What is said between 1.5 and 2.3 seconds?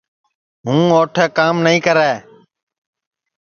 نائی کرے